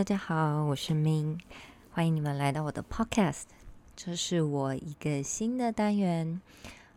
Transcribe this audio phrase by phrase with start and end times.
[0.00, 1.38] 大家好，我是 Min，，
[1.92, 3.42] 欢迎你们来到我的 Podcast。
[3.94, 6.40] 这是我一个新的单元，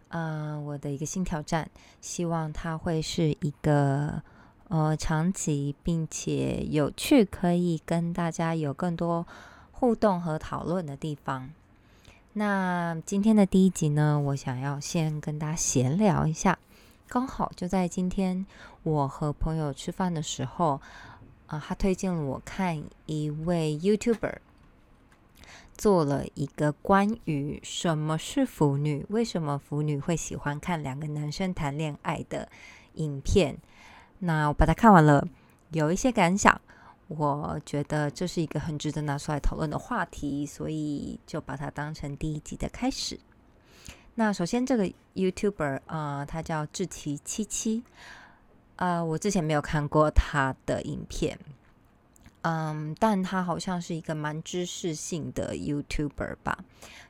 [0.07, 1.69] 呃，我的一个新挑战，
[1.99, 4.23] 希望它会是一个
[4.69, 9.27] 呃长期并且有趣，可以跟大家有更多
[9.73, 11.49] 互动和讨论的地方。
[12.31, 16.57] 那今天的第一集呢，我想要先跟大家闲聊一下，
[17.09, 18.45] 刚好就在今天
[18.83, 20.79] 我和朋友吃饭的时候。
[21.53, 24.37] 啊，他推荐了我看一位 YouTuber
[25.77, 32.49] 做了一个关于什么是腐女，为什么腐女会喜欢看两个男生谈恋爱的
[32.95, 33.59] 影片。
[34.17, 35.27] 那我把它看完了，
[35.71, 36.59] 有一些感想。
[37.09, 43.19] 我觉得这是一个很值得拿出来讨论的话题，所以就把它当成第一集的开始。
[44.15, 47.83] 那首先，这个 YouTuber 啊，他叫志奇七七。
[48.75, 51.37] 呃，我之前没有看过他的影片，
[52.41, 56.57] 嗯，但他好像是一个蛮知识性的 YouTuber 吧，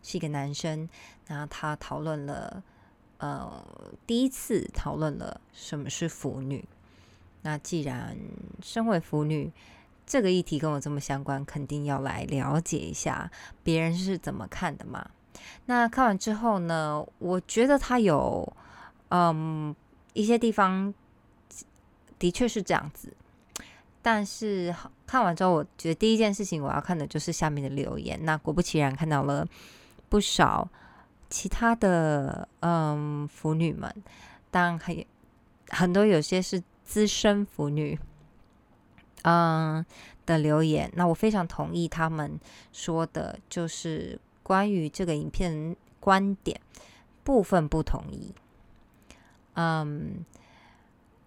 [0.03, 0.89] 是一个男生。
[1.25, 2.61] 然后他讨论了，
[3.17, 3.65] 呃，
[4.05, 6.65] 第一次讨论了什么是腐女。
[7.43, 8.17] 那既然
[8.61, 9.51] 身为腐女，
[10.05, 13.31] 这个议题跟我这么相关，肯定要来了解一下
[13.63, 15.09] 别人是怎么看的嘛。
[15.65, 18.53] 那看完之后呢，我觉得他有，
[19.07, 19.73] 嗯，
[20.11, 20.93] 一些地方。
[22.23, 23.13] 的确是这样子，
[24.01, 24.73] 但是
[25.05, 28.17] 看完之后，我觉得第一件事情我要看的就是下面的留言。
[28.23, 29.45] 那果不其然，看到了
[30.07, 30.69] 不少
[31.29, 33.93] 其他的嗯腐女们，
[34.49, 35.05] 当然还
[35.67, 37.99] 很多有些是资深腐女
[39.23, 39.85] 嗯
[40.25, 40.89] 的留言。
[40.95, 42.39] 那我非常同意他们
[42.71, 46.57] 说的，就是关于这个影片观点
[47.25, 48.33] 部分不同意。
[49.55, 50.23] 嗯。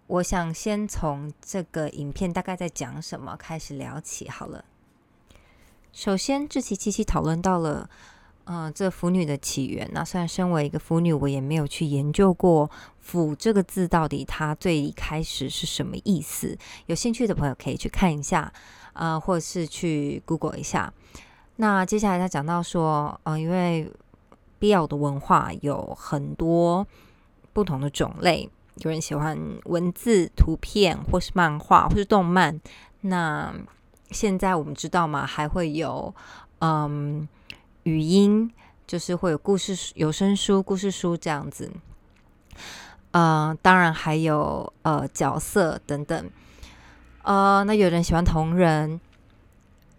[0.09, 4.65] 我想先从这个影片大概在讲什么开始聊起好了。
[5.93, 7.91] 首先，这期七七讨论到了，
[8.45, 9.89] 嗯，这腐女的起源。
[9.93, 12.71] 那虽然身为一个腐女，我也没有去研究过
[13.01, 16.57] “腐”这个字到底它最开始是什么意思。
[16.87, 18.53] 有兴趣的朋友可以去看一下，
[18.93, 20.93] 啊，或者是去 Google 一下。
[21.57, 23.91] 那接下来他讲到说，呃，因为
[24.61, 26.87] BL 的文化有很多
[27.53, 28.49] 不同的种类。
[28.77, 32.61] 有人喜欢文字、图片，或是漫画，或是动漫。
[33.01, 33.55] 那
[34.11, 35.25] 现在我们知道吗？
[35.25, 36.15] 还会有
[36.61, 37.27] 嗯
[37.85, 38.53] 语音，
[38.87, 41.71] 就是会有故事、有声书、故事书这样子。
[43.13, 46.31] 呃，当然还有呃角色等等。
[47.23, 49.01] 呃，那有人喜欢同人，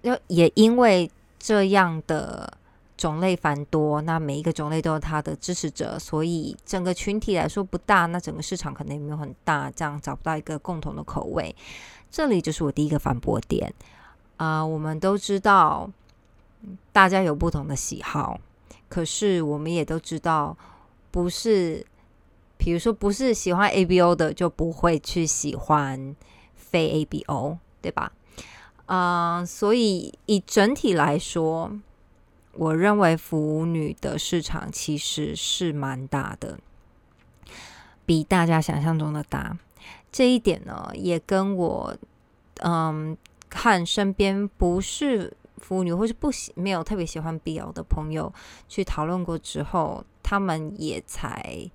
[0.02, 1.10] 要也因为
[1.40, 2.57] 这样的。
[2.98, 11.56] 种类繁多，那每一个种类都有它的支持者，所以整个群体来说不大，那整个市场可能也没有很大，这样找不到一个共同的口味。
[12.10, 13.72] 这里就是我第一个反驳点
[14.38, 14.66] 啊！
[14.66, 15.88] 我们都知道
[16.92, 18.40] 大家有不同的喜好，
[18.90, 20.58] 可是我们也都知道，
[21.12, 21.86] 不是，
[22.58, 26.16] 比如说不是喜欢 A B O 的就不会去喜欢
[26.56, 28.12] 非 A B O，对吧？
[28.88, 31.72] 啊，所以以整体来说。
[32.58, 36.58] 我认为腐女的市场其实是蛮大的，
[38.06, 39.58] 比大家想象中的大。
[40.12, 41.96] 这一点呢，也跟我
[42.62, 43.16] 嗯
[43.50, 48.34] 看身边不是腐女或是不喜没有特别喜欢 BL 的朋友
[48.68, 51.70] 去讨论过之后，他们也才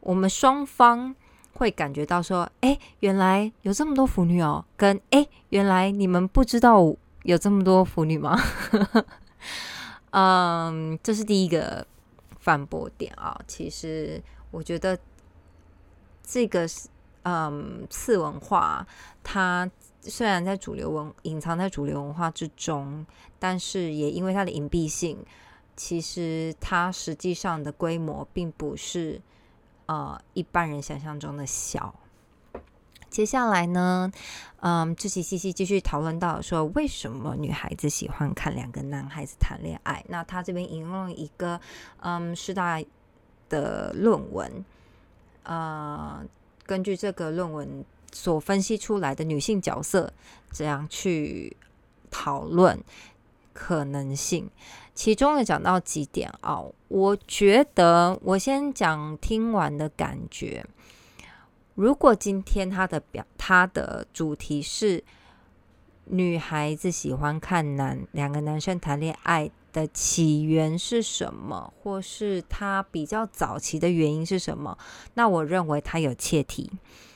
[0.00, 1.14] 我们双方
[1.54, 6.80] 会感觉到说，哎，原来有这么多腐女哦，跟哎，原来你们不知道
[7.24, 8.40] 有这么多腐女吗？
[10.12, 11.86] 嗯，这是第一个
[12.38, 13.38] 反驳点啊。
[13.46, 14.98] 其实我觉得
[16.22, 16.88] 这个是
[17.24, 18.86] 嗯次文化，
[19.22, 19.70] 它
[20.02, 23.06] 虽然在主流文隐藏在主流文化之中，
[23.38, 25.18] 但是也因为它的隐蔽性，
[25.76, 29.20] 其实它实际上的规模并不是
[29.86, 31.94] 呃一般人想象中的小。
[33.12, 34.10] 接下来呢，
[34.60, 40.02] 嗯，这期西西继续讨论到说，为什么女孩子喜欢看两个男孩子谈恋爱？
[40.08, 41.60] 那他这边引用了一个
[42.00, 42.82] 嗯师大
[43.50, 44.64] 的论文，
[45.42, 46.24] 呃，
[46.64, 50.10] 根据这个论文所分析出来的女性角色，
[50.50, 51.54] 这样去
[52.10, 52.82] 讨论
[53.52, 54.48] 可能性。
[54.94, 60.64] 其中有讲到几点哦，我觉得我先讲听完的感觉。
[61.74, 65.02] 如果今天他的表他的主题是
[66.04, 74.76] 女孩子喜欢看男两个男生谈恋爱的起源是什么，或是他比较早期的原因是什么？
[75.14, 76.70] 那我认为他有切题。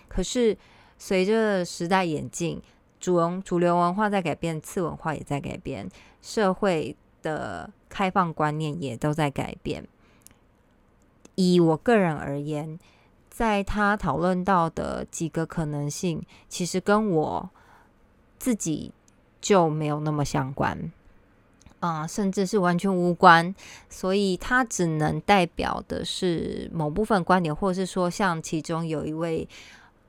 [0.09, 0.57] 可是
[0.97, 2.63] 随着时代演进，
[2.99, 5.87] 主文主流文化在改变，次文化也在改变，
[6.23, 9.87] 社会的开放观念也都在改变。
[11.35, 12.79] 以我个人而言，
[13.37, 17.51] 在他讨论到的几个可能性，其实跟我
[18.39, 18.91] 自己
[19.43, 20.91] 就没有那么相关，
[21.81, 23.55] 啊，甚至是完全无关，
[23.91, 29.47] 所以他只能代表的是某部分观点，或者是说，像其中有一位。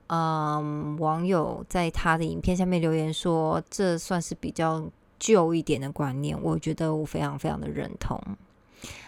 [0.10, 4.90] 嗯，网友在他的影片下面留言说，这算是比较
[5.20, 8.18] 旧一点的观念，我觉得我非常非常的认同。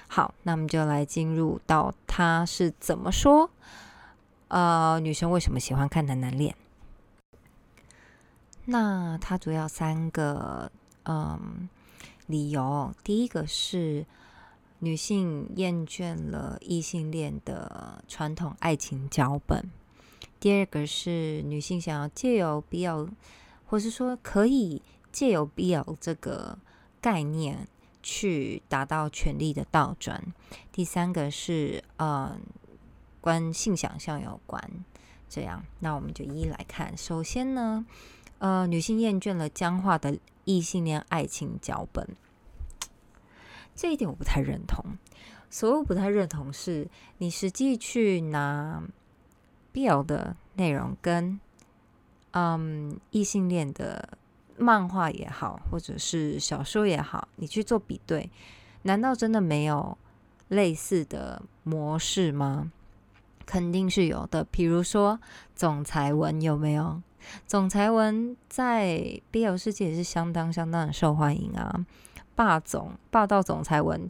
[0.09, 3.49] 好，那我们就来进入到他是怎么说。
[4.49, 6.55] 呃，女生为什么喜欢看男男恋？
[8.65, 10.71] 那他主要三个
[11.05, 11.69] 嗯
[12.27, 14.05] 理由，第一个是
[14.79, 19.69] 女性厌倦了异性恋的传统爱情脚本。
[20.39, 23.09] 第二个是女性想要借由 BL，
[23.65, 24.81] 或是说可以
[25.11, 26.57] 借由 BL 这个
[27.01, 27.67] 概念
[28.01, 30.33] 去达到权力的倒转。
[30.71, 32.39] 第三个是嗯，
[33.21, 34.63] 关性想象有关。
[35.27, 36.95] 这样，那我们就一一来看。
[36.97, 37.85] 首先呢，
[38.39, 42.07] 呃，女性厌倦了僵化的异性恋爱情脚本，
[43.75, 44.83] 这一点我不太认同。
[45.49, 46.87] 所谓不太认同，是
[47.17, 48.83] 你实际去拿。
[49.71, 51.39] BL 的内容跟
[52.31, 54.17] 嗯异性恋的
[54.57, 58.31] 漫画也好，或者是小说也好，你去做比对，
[58.81, 59.95] 难道真的没有
[60.47, 62.71] 类似的模式吗？
[63.49, 64.43] 肯定是有的。
[64.51, 65.19] 比如说
[65.55, 67.01] 总裁文有没有？
[67.47, 71.83] 总裁文在 BL 世界也是相当相当的受欢迎啊。
[72.35, 74.07] 霸总霸道总裁文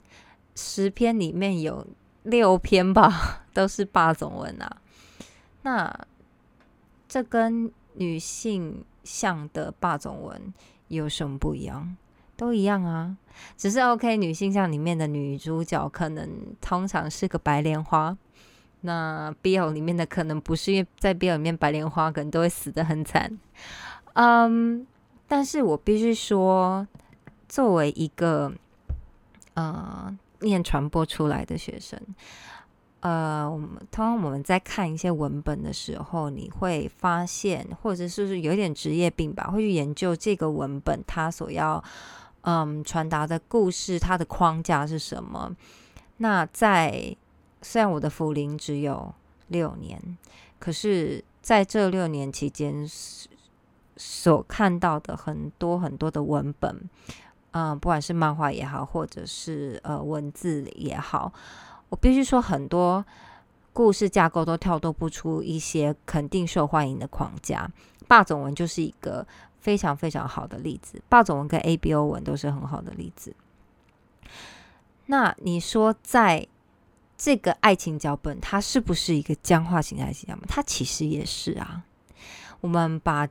[0.56, 1.88] 十篇里面有
[2.24, 4.82] 六篇吧， 都是霸总文啊。
[5.62, 6.08] 那
[7.08, 10.54] 这跟女性向的霸总文
[10.90, 11.96] 有什么不一样？
[12.36, 13.18] 都一样啊，
[13.58, 16.30] 只是 OK 女性向里面的女主角可能
[16.62, 18.18] 通常是个白莲花，
[18.82, 23.38] 那 BL 里面的可能不是，因为在 BL 里面白莲花可能都会死的很惨。
[24.14, 24.86] 嗯，
[25.28, 26.88] 但是我必须说，
[27.48, 28.52] 作为一个
[29.54, 32.00] 呃念传播出来的学生。
[33.02, 39.50] 呃，我们通常我们在看一些文本的时候，你会发现，或者是不是有点职业病吧？
[39.50, 41.82] 会去研究这个文本它所要
[42.42, 45.56] 嗯传达的故事，它的框架是什么？
[46.18, 47.16] 那在
[47.62, 49.14] 虽然我的福龄只有
[49.48, 50.18] 六年，
[50.60, 52.88] 可是在这六年期间
[53.98, 56.90] 所看到的很多很多的文本，
[57.52, 61.34] 嗯，不管是漫画也好，或者是呃文字也好。
[61.90, 63.04] 我必须说，很多
[63.74, 67.70] 故事架构都跳脱不出一些肯定受欢迎的框架。
[68.08, 69.26] 霸总文就是一个
[69.60, 73.36] 非常非常好的例子，霸总文跟 A B O 文都是很好的例子。
[75.08, 76.48] 那你说，在
[77.20, 80.48] 这个爱情脚本，它是不是一个僵化型的爱情脚本？
[80.48, 81.84] 它其实也是啊。
[82.62, 83.28] 我们把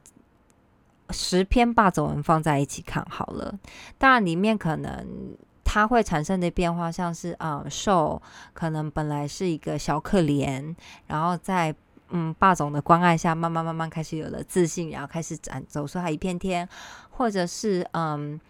[1.10, 3.58] 十篇霸总文放在一起看好了，
[3.96, 5.36] 当然里面可能。
[5.70, 8.22] 它会产生的变化，像是啊，受
[8.54, 10.74] 可能本来是一个小可怜，
[11.06, 11.74] 然后在
[12.08, 16.66] 嗯霸总的关爱下，慢慢慢慢开始有了自信，然后开始展走出他一片天，
[17.10, 18.40] 或者是嗯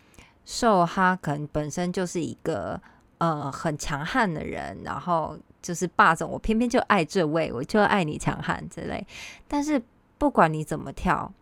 [0.44, 2.80] 受他可能本身就是一个
[3.18, 9.06] 呃很强悍的人，然后就是霸总，我偏偏就爱这位，我就爱你强悍之类。
[9.46, 9.82] 但是
[10.16, 11.32] 不管你怎么跳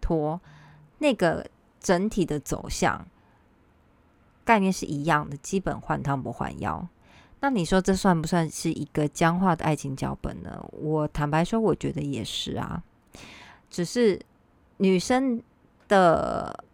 [0.00, 0.40] 脱，
[0.98, 1.46] 那个
[1.80, 3.06] 整体的走向。
[4.44, 6.88] 概念是一样的，基本换汤不换药。
[7.40, 10.64] 那你说这算不算是一个僵化的爱情脚本呢？
[10.70, 12.80] 我坦白说，我觉得也是啊。
[13.68, 14.20] 只是
[14.76, 15.42] 女生
[15.88, 16.64] 的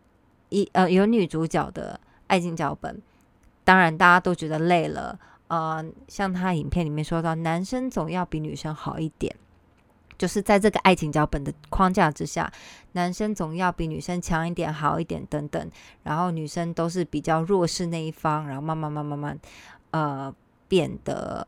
[0.50, 3.00] 一呃有女主角的爱情脚本，
[3.64, 5.18] 当然大家都觉得累了。
[5.48, 9.34] 呃，像他影片里面说到，男生总要比女生好一点。
[10.18, 12.50] 就是在这个爱情脚本的框架之下，
[12.92, 15.70] 男生总要比女生强一点、好一点等等，
[16.04, 19.38] 然后女生都是比较弱势那一方，然后慢慢、慢、慢慢，
[19.90, 20.32] 呃，
[20.68, 21.44] 变得，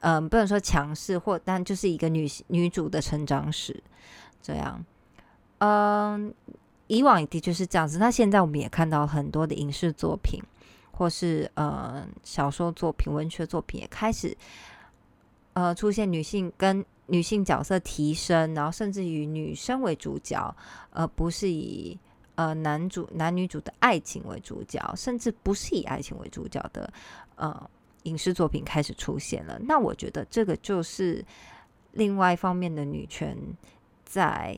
[0.00, 3.80] 嗯，不能说强势，或但就是一个女女主的成长史
[4.42, 4.84] 这样。
[5.58, 6.34] 嗯，
[6.88, 7.98] 以往的确是这样子。
[7.98, 10.42] 那现在我们也看到很多的影视作品，
[11.02, 14.36] 或是呃小说作品、文学作品也开始，
[15.52, 20.54] 呃，出现女性跟女性角色提升，然后甚至于女生为主角，
[20.90, 21.98] 而不是以
[22.36, 26.88] 呃男主男女主的爱情为主角，甚至不是以爱情为主角的
[27.34, 27.68] 呃
[28.04, 29.58] 影视作品开始出现了。
[29.64, 31.24] 那我觉得这个就是
[31.90, 33.36] 另外一方面的女权
[34.04, 34.56] 在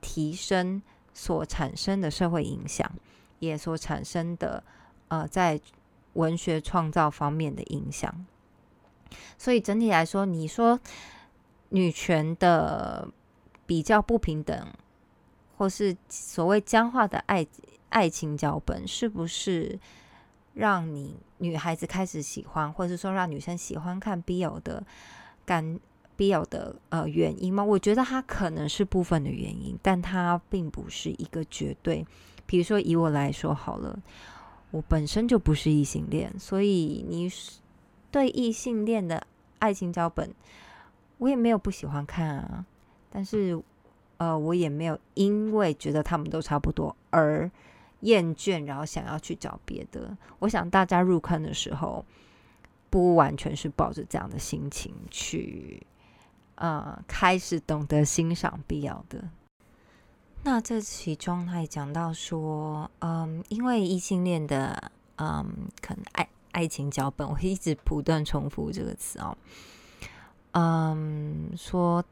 [0.00, 0.82] 提升
[1.14, 2.90] 所产生的社会影响，
[3.38, 4.60] 也所产生的
[5.06, 5.60] 呃在
[6.16, 8.26] 文学创造方面的影响。
[9.38, 10.80] 所以整体来说，你说
[11.68, 13.08] 女权的
[13.64, 14.66] 比较不平等，
[15.56, 17.46] 或是所谓僵化的爱
[17.88, 19.78] 爱情脚本，是不是
[20.54, 24.84] 让你女孩子开始喜欢，或者是说让女生喜欢看 BL 的
[25.44, 25.78] 感
[26.16, 27.62] BL 的呃原因吗？
[27.62, 32.04] 我觉得它可能是部分的原因，但它并不是一个绝对。
[32.46, 33.98] 比如说以我来说好了，
[34.70, 37.30] 我本身就不是异性恋，所以你
[38.10, 39.26] 对异性恋的
[39.58, 40.34] 爱情脚本，
[41.18, 42.66] 我也没有不喜欢看啊。
[43.10, 43.58] 但是，
[44.18, 47.50] 呃，我也没有因为觉得他们都差不多而
[48.00, 50.16] 厌倦，然后想要去找别的。
[50.40, 52.04] 我想大家入坑的时候，
[52.90, 55.86] 不完全是抱着这样的心情去，
[56.56, 59.28] 呃，开始懂得欣赏必要的。
[60.46, 65.44] 那这其中他也讲到说，嗯，因为异性恋的，嗯，
[65.82, 66.28] 可能爱。
[66.52, 69.36] 爱情脚本，我一直不断重复这个词哦。
[70.52, 72.02] 嗯，说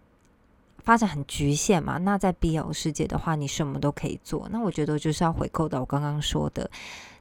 [0.83, 1.97] 发展很局限嘛。
[1.97, 4.47] 那在 BL 世界的话，你什么都可以做。
[4.50, 6.71] 那我觉得就是要回扣到我刚刚说的，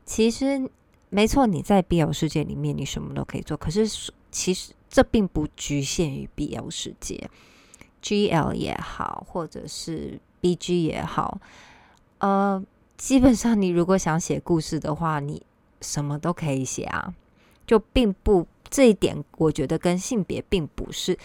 [0.05, 0.70] 其实
[1.10, 3.55] 没错，你在 BL 世界里面，你什么都可以做。
[3.55, 3.88] 可是
[4.29, 7.29] 其实这并不局限于 BL 世界
[8.01, 11.39] ，GL 也好，或者是 BG 也好，
[12.19, 12.62] 呃，
[12.97, 15.41] 基本上你如果想写故事的话，你。
[15.85, 17.13] 什么都可以写啊，
[17.67, 21.19] 就并不这一点，我觉得跟性别并不是，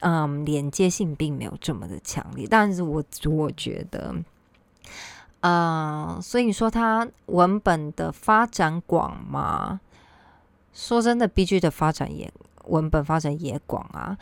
[0.00, 2.48] 嗯，连接性并没有这么的强烈。
[2.50, 3.00] 但是我
[3.30, 4.12] 我觉得，
[5.42, 9.80] 嗯，所以你说它文本的发展广吗？
[10.74, 12.28] 说真的，B G 的发展也
[12.64, 14.18] 文本发展也广啊。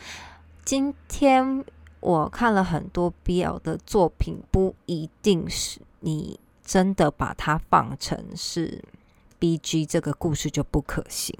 [0.62, 1.64] 今天
[2.06, 8.82] 我看了很多 B L 的作品，不一定是你真的把它放成是。
[9.38, 11.36] B G 这个故事就不可行，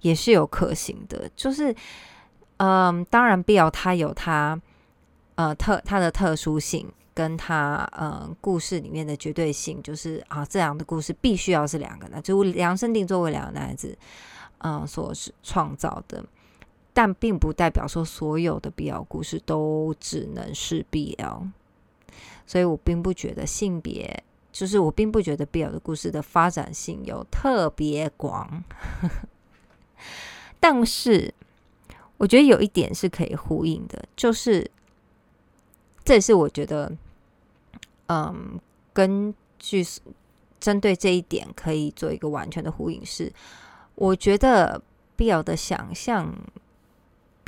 [0.00, 1.76] 也是有可行的，就是，
[2.56, 4.58] 嗯，当然 B L 它有它，
[5.34, 13.96] 呃特它的特殊性，跟它呃故事里面的绝对性，就是啊这样的故事必须要是两个男，就量身定做为两个男孩子，
[14.58, 15.12] 嗯所
[15.42, 16.24] 创造的，
[16.98, 21.46] 但并不代表说所有的 B L 故事都只能是 B L，
[22.44, 24.24] 所以我并不觉得性别。
[24.50, 28.64] 就是我并不觉得 BL 的故事的发展性有特别广，
[30.58, 31.32] 但是
[32.16, 34.68] 我觉得有一点是可以呼应的，就是
[36.04, 36.90] 这也是我觉得，
[38.06, 38.58] 嗯，
[38.92, 39.86] 根据
[40.58, 43.32] 针对这一点可以做一个完全的呼应，是
[43.94, 44.82] 我觉得
[45.16, 46.34] BL 的想象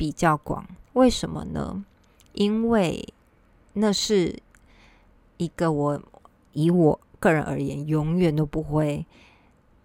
[0.01, 1.85] 比较广，为什么呢？
[2.33, 3.13] 因为
[3.73, 4.41] 那是
[5.37, 6.01] 一个我。
[6.53, 9.05] 以我个人而言，永远都不会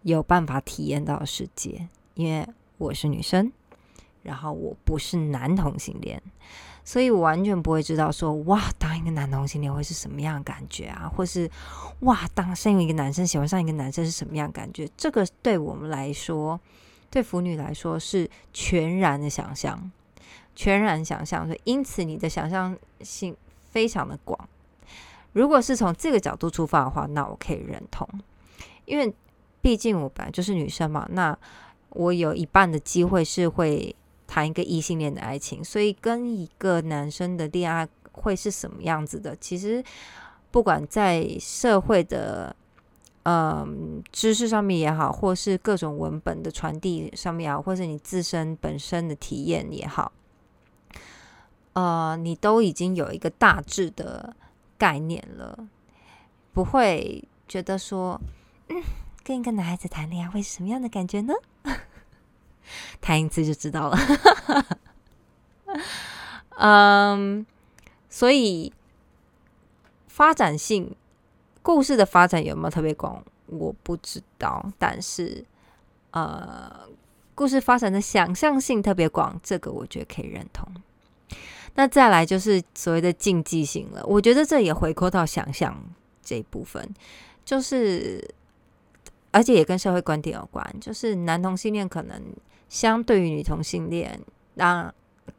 [0.03, 2.45] 有办法体验到的世界，因为
[2.77, 3.53] 我是女生，
[4.25, 6.21] 然后我不是男同性恋，
[6.83, 11.49] 所以我完全不会知道说哇，当一个男同性恋会是什么样的感觉啊，或是
[12.01, 14.91] 哇，当身为一个男生喜欢上一个男生是什么样感觉？
[14.97, 16.61] 这个对我们来说，
[17.13, 19.93] 对腐女来说是全然的想象，
[20.57, 23.37] 全然想象，所以因此你的想象性
[23.71, 24.49] 非常的广。
[25.35, 28.09] 如果是从这个角度出发的话，那我可以认同，
[28.87, 29.15] 因为
[29.61, 31.07] 毕竟我本来就是女生嘛。
[31.13, 31.39] 那
[31.91, 33.95] 我有一半的机会是会
[34.27, 39.37] 谈一个异性恋的爱情，所以跟一个男生的恋爱会是什么样子的？
[39.37, 39.85] 其实
[40.51, 42.57] 不管在社会的
[43.25, 50.13] 嗯知识上面也好，或是各种文本的传递上面也好，或是你自身本身的体验也好，
[51.77, 54.35] 呃，你都已经有一个大致的。
[54.79, 55.69] 概念了，
[56.53, 58.21] 不会觉得说，
[58.69, 58.83] 嗯，
[59.25, 61.33] 跟一个男孩子谈恋爱会是什么样的感觉呢？
[63.01, 63.99] 谈一次就知道了。
[66.61, 67.47] 嗯，
[68.11, 68.71] 所以
[70.09, 70.95] 发展性
[71.63, 74.71] 故事的发展有没有特别广，我不知道。
[74.79, 75.43] 但是，
[76.11, 76.87] 呃，
[77.35, 80.71] 故事发展的想象性特别广，这个我觉得可以认同。
[81.77, 85.79] 那再来就是所谓的竞技性了，我觉得这也回扣到想象
[86.23, 86.89] 这一部分，
[87.45, 88.29] 就是
[89.31, 92.21] 而且也跟社会观点有关，就是男同性恋可能
[92.69, 94.19] 相对于女同性恋，
[94.55, 94.93] 那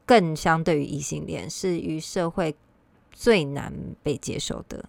[0.06, 2.56] 更相对于异性恋是与社会
[3.12, 4.86] 最难被接受的。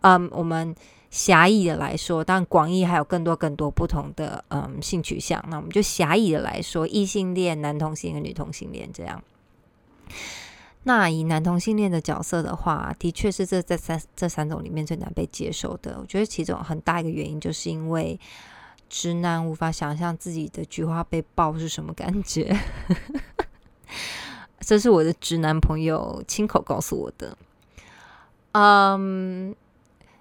[0.00, 0.74] 嗯，我们
[1.10, 9.22] 狭义的来说，但广义还有更多更多不同的嗯性取向，那我们就狭义的来说，异性恋、男同性恋、女同性恋这样。
[10.88, 15.98] 那以男同性恋的角色的话，的确是这这三这三种里面最难被接受的。
[16.00, 18.18] 我觉得其中很大一个原因，就是因为
[18.88, 22.58] 直男无法想象自己的菊花被爆是什么感觉。
[24.60, 27.36] 这是我的直男朋友亲口告诉我的。
[28.52, 29.54] 嗯，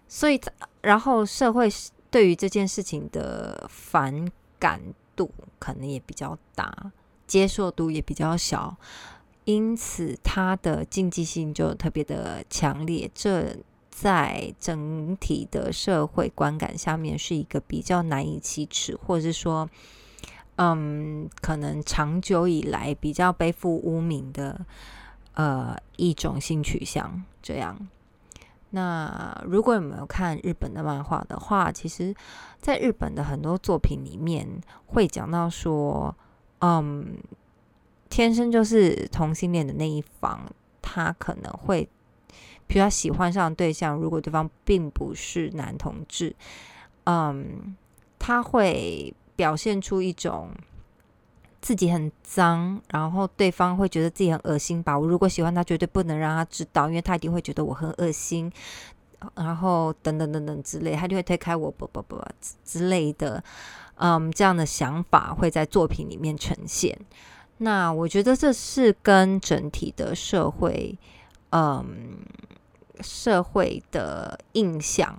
[0.10, 0.38] 所以
[0.82, 1.70] 然后社会
[2.12, 4.82] 对于这件事情的反感
[5.16, 6.92] 度可能也比较大，
[7.26, 8.76] 接受度也比较小。
[9.48, 13.56] 因此，它的竞技性就特别的强烈，这
[13.90, 19.70] 在整体的社会观感下面是一个比较难以启齿，或者是说，
[20.58, 24.66] 嗯，可能长久以来比较背负污名的
[25.36, 27.24] 呃一种性取向。
[27.42, 27.88] 这样，
[28.72, 32.14] 那如果有没有看日本的漫画的话，其实
[32.60, 34.46] 在日本的很多作品里面
[34.88, 36.14] 会讲到说，
[36.60, 37.16] 嗯。
[38.18, 40.44] 天生就是同性恋的那一方，
[40.82, 41.88] 他可能会，
[42.66, 46.36] 比如他喜欢上对象，如果对方并不是男同志，
[47.04, 47.76] 嗯，
[48.18, 50.50] 他会表现出一种
[51.62, 54.98] 自己很脏，然后对方会觉得自己很恶心吧。
[54.98, 58.52] 我如果喜欢他，绝对不能让他知道，因为他一定会觉得我很恶心，
[59.36, 62.20] 然后等等等等之类，他就会推开我，不不不
[62.66, 63.44] 之类的，
[63.98, 66.98] 嗯，这样的想法会在作品里面呈现。
[67.60, 70.96] 那我觉得这是跟整体的社会，
[71.50, 72.20] 嗯，
[73.02, 75.18] 社会的印象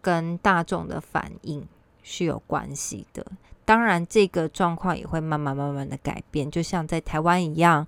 [0.00, 1.66] 跟大众的反应
[2.04, 3.26] 是有关系的。
[3.64, 7.84] 当然，这个状况也会慢慢慢慢的改变，就像在台湾一样，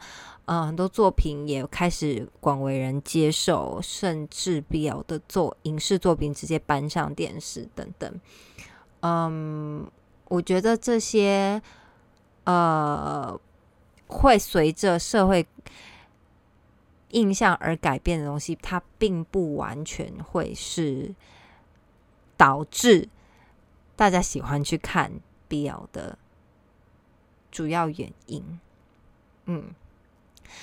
[0.46, 8.20] 嗯，很多作品也开始广为人接受，甚至必要的作影视作品直接搬上电视等等。
[9.02, 9.86] 嗯，
[10.26, 11.62] 我觉得这些。
[12.48, 13.38] 呃，
[14.06, 15.46] 会随着社会
[17.10, 21.14] 印象而改变的东西，它并不完全会是
[22.38, 23.06] 导致
[23.96, 25.12] 大家喜欢去看
[25.46, 26.16] 必要的
[27.50, 28.58] 主要原因。
[29.44, 29.74] 嗯，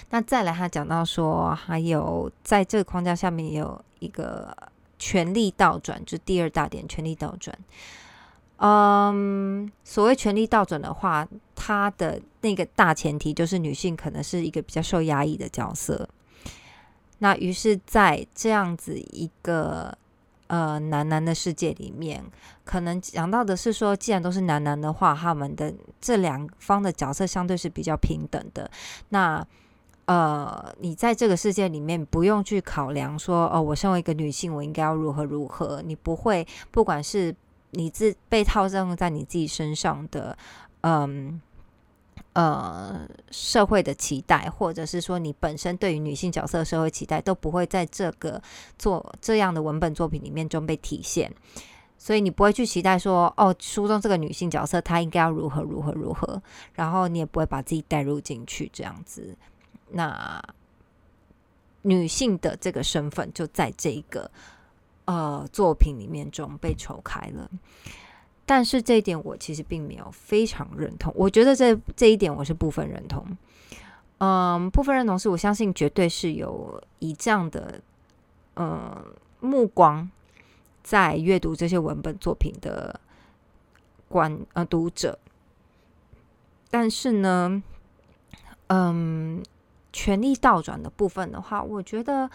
[0.09, 4.57] 那再来，他讲到说，还有在这个框架下面有一个
[4.97, 7.55] 权力倒转，就第二大点，权力倒转。
[8.57, 16.07] 嗯，所谓权力倒转的话，他的那个大前提就是女性可能是一个比较受压抑的角色。
[17.19, 19.97] 那于是，在这样子一个
[20.47, 22.23] 呃男男的世界里面，
[22.65, 28.69] 可能讲到的是说，既然都是男男的话，他们的这两方的角色相对是比较平等的。
[29.09, 29.47] 那
[30.07, 35.81] 呃，你在这个世界里面不用去考量说，哦，我身为一个女性，我应该要如何如何。
[35.81, 37.33] 你不会，不管是
[37.71, 40.37] 你自被套用在你自己身上的，
[40.81, 41.41] 嗯
[42.35, 48.41] 呃，社会的期待，或者是说你本身对于女性角色的社会期待，都不会在这个
[48.77, 51.33] 做这样的文本作品里面中被体现。
[51.97, 56.41] 所以你不会去期待说，哦，书中这个女性角色她应该要如何如何如何，
[56.73, 59.35] 然后你也不会把自己带入进去这样子。
[59.89, 60.43] 那
[61.81, 64.29] 女性的这个身份就在这个。
[65.07, 67.47] 呃，作品里面中被抽开了，
[68.45, 71.11] 但是这一点我其实并没有非常认同。
[71.15, 73.25] 我觉得这这一点我是部分认同。
[74.19, 77.81] 嗯，部分认同是我相信绝对是有以这样的
[78.53, 79.03] 呃
[79.39, 80.09] 目光
[80.83, 82.99] 在阅读这些文本作品的
[84.07, 85.17] 观呃读者，
[86.69, 87.63] 但是呢，
[88.67, 89.43] 嗯，
[89.91, 92.29] 权力倒转的部分的话，我觉得。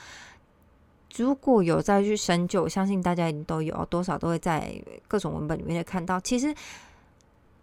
[1.16, 6.20] 如果有再去深究，我相信大家一定都有多少都会在各种文本里面看到。
[6.20, 6.54] 其实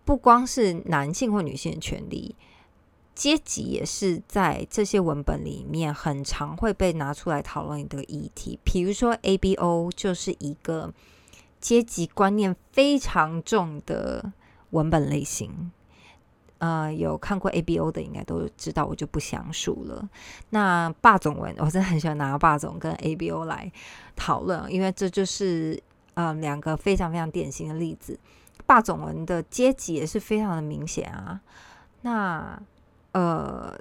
[0.03, 2.35] 不光是男性或女性的权利，
[3.15, 8.59] 阶级也是在这些文本里面很常会被拿出来讨论的议题。
[8.63, 10.93] 比如说 A B O 就是一个
[11.59, 14.33] 阶级观念非常重的
[14.71, 15.71] 文本类型。
[16.59, 20.09] 呃，有看过 A B O 的应该都知道，我就不详述了。
[20.49, 23.71] 那霸总文，我真的很喜欢拿霸总跟 A B O 来
[24.15, 25.79] 讨论，因为这就是
[26.15, 28.19] 呃两个非常非常典型的例子。
[28.65, 31.39] 霸总文的阶级也是非常的明显啊。
[32.01, 32.59] 那
[33.11, 33.77] 呃，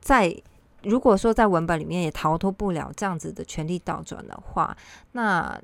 [0.00, 0.34] 在
[0.82, 4.74] 如果说在文本里面也逃脱不了这样子的权力倒转的话，
[5.12, 5.60] 那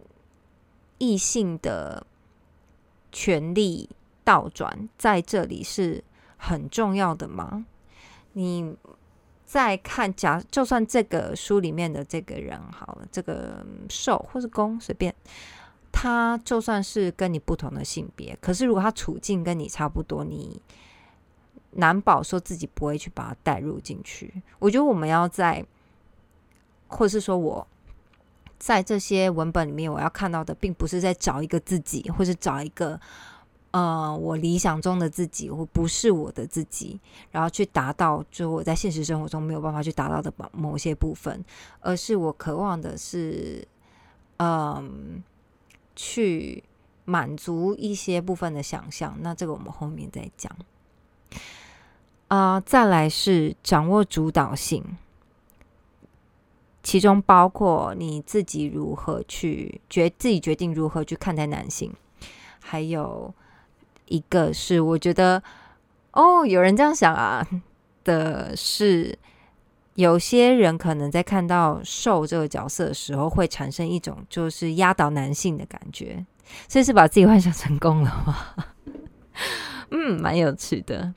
[0.99, 2.07] 异性的
[3.11, 3.89] 权力
[4.23, 6.05] 倒转在这里是。
[6.37, 7.67] 很重要的吗？
[8.33, 8.77] 你
[9.45, 15.15] 在看假，就算这个书里面的这个人好了，这个受或是攻随便，
[15.93, 20.61] 他就算是跟你不同的性别，可是如果他处境跟你差不多，你
[21.73, 24.43] 难保说自己不会去把他带入进去。
[24.59, 25.65] 我觉得我们要在，
[26.89, 27.67] 或者是说我
[28.59, 33.01] 在这些文本里面，我要看到的，并不是在找一个自己，或是找一个
[33.75, 37.01] 呃我理想中的自己，或不是我的自己，
[37.33, 41.45] 然后去达到就我在现实生活中没有办法去达到的某某些部分，
[41.81, 43.67] 而是我渴望的是，
[44.37, 45.21] 嗯，
[45.97, 46.63] 去
[47.05, 49.17] 满足一些部分的想象。
[49.21, 50.57] 那这个我们后面再讲。
[52.29, 54.97] 啊，再来是掌握主导性，
[56.81, 61.93] 其中包括你自己如何去决自己决定如何去看待男性，
[62.61, 63.35] 还有
[64.07, 65.43] 一个是我觉得
[66.13, 67.47] 哦，有人这样想啊
[68.05, 69.19] 的是，
[69.95, 76.25] 有些人可能在看到受这个角色的时候，会产生一种就是压倒男性的感觉，
[76.69, 78.65] 所以是把自己幻想成功了吗？
[79.91, 81.13] 嗯，蛮有趣的。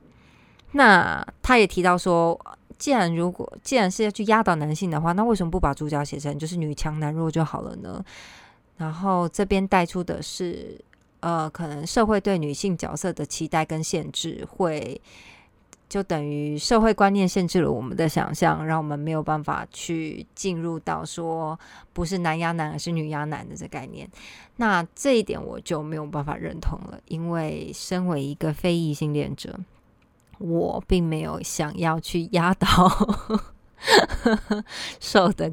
[0.72, 2.38] 那他也提到说，
[2.78, 8.04] 既然如果既然是要去压倒男性的话，那为什么不把主角写成就是女强男弱就好了呢？
[8.76, 10.80] 然后这边带出的是，
[11.20, 15.00] 呃，可能社会对女性角色的期待跟限制，会
[15.88, 21.58] 就等于社会观念限制了我们的想象，让我们没有办法去进入到说
[21.92, 24.08] 不是男压男而是女压男的这概念。
[24.56, 29.58] 那这一点我就没有办法认同了，因为身为一个非异性恋者。
[30.40, 32.68] 我并没有想要去压倒
[35.00, 35.52] 受的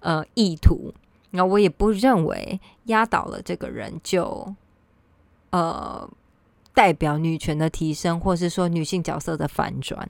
[0.00, 0.94] 呃意图，
[1.32, 4.54] 那我也不认为压倒了这个人就
[5.50, 6.08] 呃
[6.74, 10.08] 代表女权的提升，或是说女性角色的反转。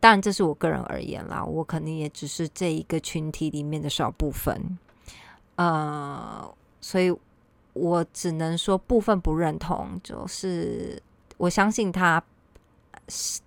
[0.00, 4.78] 当然，这是我个人而言啦，我肯定也只是这一个群体里面的少部分，
[5.56, 7.14] 呃，所以
[7.72, 11.02] 我只能说部分不认同，就是
[11.36, 12.22] 我相信他。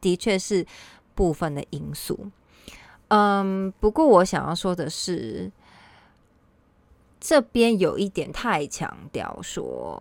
[0.02, 0.64] 的确是
[1.16, 2.30] 部分的因素，
[3.08, 5.50] 嗯，不过我想要说的是，
[7.20, 9.98] 这边有一点太强调说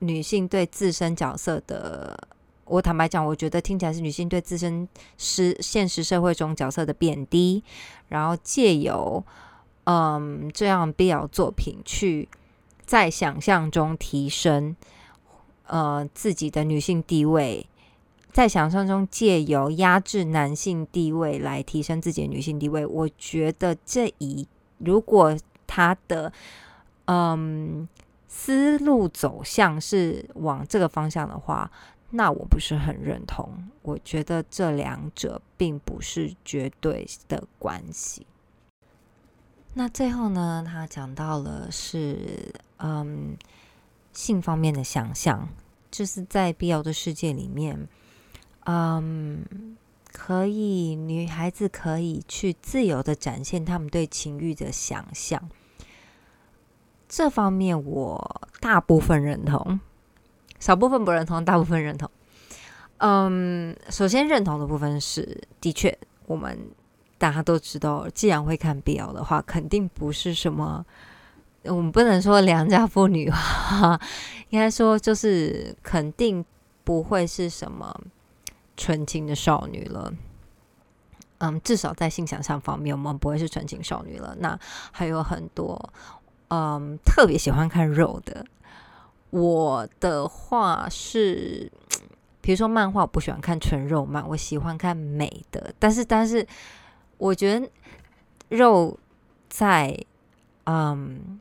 [0.00, 2.18] 女性对自身角色的，
[2.64, 7.62] 我坦白讲，我觉得听起来是女性对自身是现实社会中角色的贬低，
[8.08, 9.24] 然后借由
[9.84, 12.28] 嗯这样必要作品去
[12.84, 14.76] 在想象中提升
[15.66, 17.66] 呃自己的女性地位。
[18.30, 24.46] 在想象中借由压制男性地位来提升自己的女性地位，我觉得这一
[24.78, 26.32] 如果他的
[27.06, 27.88] 嗯
[28.28, 31.70] 思路走向是往这个方向的话，
[32.10, 33.68] 那我不是很认同。
[33.82, 38.26] 我觉得这两者并不是绝对的关系。
[39.74, 43.36] 那最后呢，他讲到了是嗯
[44.12, 45.48] 性方面的想象，
[45.90, 47.88] 就是在必要的世界里面。
[48.64, 49.76] 嗯，
[50.12, 55.48] 可以，女孩子可以去自由的展现他们对情欲的想象。
[57.08, 59.80] 这方面我大部分认同，
[60.60, 62.10] 少部分不认同，大部分认同。
[62.98, 66.58] 嗯，首先认同的部分是，的确，我们
[67.16, 70.84] 大家都知道，既然会看 BL 的话，肯定不是什么，
[71.64, 74.00] 我们不能说良家妇女哈，
[74.50, 76.44] 应该说就是肯定
[76.84, 78.00] 不会是什么。
[78.80, 80.12] 纯情的少女了，
[81.38, 84.36] 嗯，至少在性想象方面，我们不会是纯情少女了。
[84.38, 84.56] 那
[84.92, 85.92] 还有很多，
[86.48, 88.44] 嗯，特别喜欢看肉的。
[89.30, 91.70] 我的话是，
[92.40, 95.74] 比如说漫画，我不喜欢看纯肉漫，我喜欢看美的。
[95.78, 96.46] 但是，但是，
[97.18, 97.68] 我觉得
[98.48, 98.98] 肉
[99.48, 99.94] 在
[100.64, 101.38] 嗯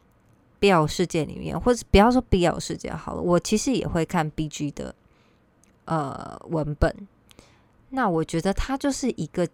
[0.59, 4.93] BL 世界里面，或者不要说 BL 世界好了，我其实也会看 BG 的
[5.85, 6.93] 呃文本。
[7.91, 9.47] 那我觉得它就是一个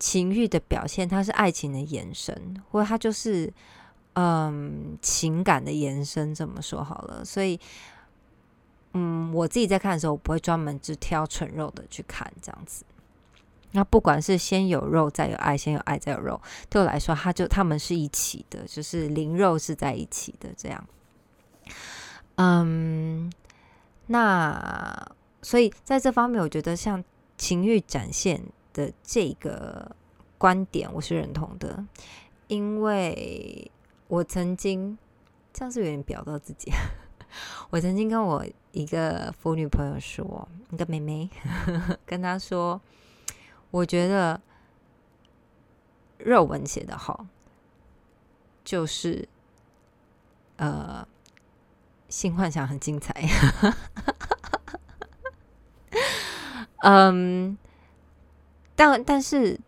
[0.00, 3.52] 情欲的表现，它是爱情的延伸，或者它就是
[4.14, 7.24] 嗯情感的延伸，这么说好了。
[7.24, 7.60] 所以，
[8.94, 12.84] 嗯，我自己在看的时候，我不会专门只挑纯肉的去看这样子。
[13.72, 20.84] 那不管是先有肉再有爱，先有爱再有肉，对我来说，它就他们是一起的，就是灵肉是在一起的这样。
[22.36, 23.32] 嗯，
[24.06, 25.06] 那
[25.42, 27.02] 所以在这方面，我觉得像。
[27.36, 28.40] 情欲展现
[28.72, 29.90] 的这个
[30.38, 31.84] 观点，我是认同的，
[32.46, 33.68] 因为
[34.14, 34.96] 我曾经
[35.52, 36.70] 这样是有点表到自己。
[37.70, 41.28] 我曾经跟我一个腐女朋友说，一个妹妹
[42.06, 42.80] 跟她说，
[43.72, 44.40] 我觉得
[46.18, 47.26] 肉文写的好，
[48.62, 49.28] 就是
[50.58, 51.04] 呃
[52.08, 53.12] 性幻想很精彩。
[56.86, 57.58] 嗯，
[58.76, 59.58] 但但是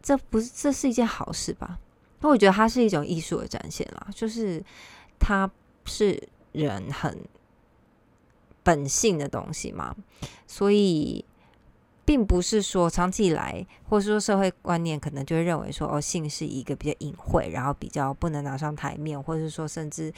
[0.00, 1.78] 这不是这是一件好事吧？
[2.24, 4.64] 那我觉得它是一种艺术的展现啦，就是
[5.20, 5.48] 它
[5.84, 6.20] 是
[6.52, 7.20] 人很
[8.62, 9.94] 本性的东西嘛，
[10.46, 11.22] 所以。
[12.06, 20.12] 并不是说长期以来，或者说社会观念可能就会认为说，哦，性是一个比较隐晦，然后比较不能拿上台面，或者是说甚至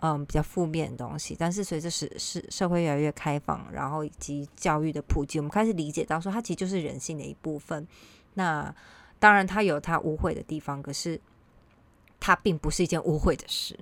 [0.00, 1.34] 嗯比较负面的东西。
[1.38, 7.88] 但是随着是是社会越来越开放，然后以及教育的普及，我们开始理解到说，它其实就是人性的一部分。
[8.34, 8.74] 那
[9.18, 11.18] 当然，它有它污秽的地方，可是
[12.20, 13.76] 它并不是一件污秽的事。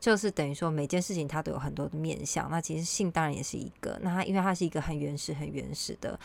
[0.00, 2.50] 就是等于说，每件事情它都有很多的面相。
[2.50, 3.96] 那其实性当然也是一个。
[4.02, 6.18] 那它因为它是一个很原始、很原始的，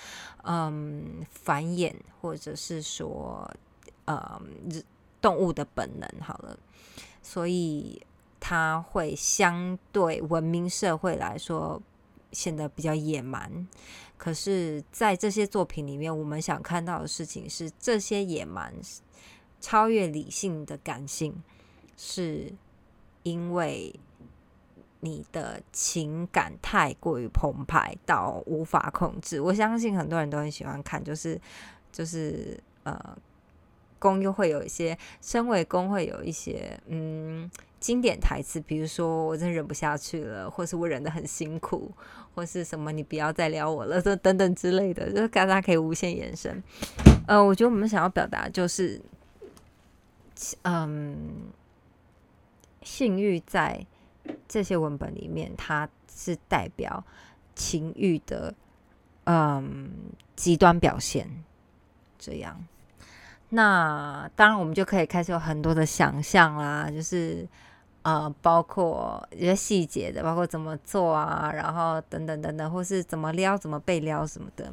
[0.44, 3.50] 嗯，繁衍或者是说，
[4.06, 4.42] 呃，
[5.22, 6.10] 动物的本能。
[6.22, 6.58] 好了，
[7.22, 8.02] 所以
[8.40, 11.82] 它会相对文明社会来说
[12.32, 13.68] 显得比较野蛮。
[14.18, 18.74] 可是，在这些作品里面，我们想看到的事情是，这些野蛮
[19.66, 21.42] 超越理性的感性
[21.98, 22.54] 是。
[23.26, 23.92] 因为
[25.00, 31.42] 你的情感太过于澎湃到无法控制，我相信很多人都很喜欢看，就是
[31.92, 33.18] 就是呃，
[33.98, 37.50] 公又会有一些，身为公会有一些嗯
[37.80, 41.92] 经典台词，比如说我真忍不下去了，或是我忍得很辛苦，
[42.36, 46.62] 或是什么你不要再撩我了，这等等之类的，就是大家可以无限延伸。
[47.28, 49.02] 呃，我觉得我们想要表达就是，
[50.64, 51.52] 嗯。
[52.82, 53.84] 性欲在
[54.48, 57.04] 这些文本里面，它是代表
[57.56, 58.54] 情欲的
[59.24, 59.92] 嗯
[60.36, 61.28] 极端表现。
[62.20, 62.64] 这样，
[63.50, 67.48] 那当然我们就可以开始有很多的想象啦，就是
[68.04, 74.72] 呃，包括一些细节的，包括怎么做啊，然后等等等等，或是怎么撩、怎么被撩什么的。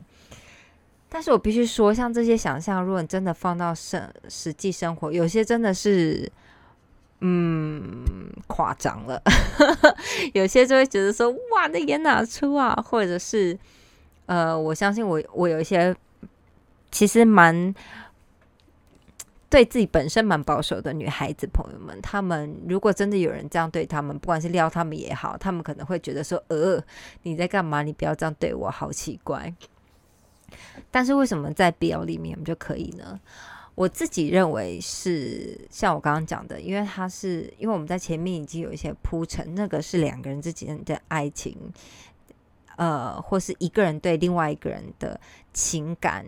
[1.12, 6.33] 但是我必须说，像这些想象，如果你真的放到生实际生活，有些真的是。
[7.25, 8.05] 嗯，
[8.48, 9.22] 夸张了，
[10.35, 12.75] 有些就会觉得说，哇，那演哪出啊？
[12.85, 13.57] 或者是，
[14.27, 15.94] 呃，我相信我，我有一些
[16.90, 17.72] 其实蛮
[19.48, 26.83] 对自己本身蛮保守的女孩子朋友们，他们如果真的有人这样对他们，不管是撩他们也好，他们可能会觉得说，呃，
[27.22, 27.85] 你在干嘛？
[27.85, 29.55] 你不要这样对我，好奇怪。
[30.91, 33.21] 但是为什么在 BL 里面我们就可以呢？
[33.75, 41.57] 我自己认为是像我刚刚讲的，因为他是因为我们在前面已经有一些铺陈，那个是两个人之间的爱情，
[42.77, 45.19] 呃，或是一个人对另外一个人的
[45.55, 46.27] 情感，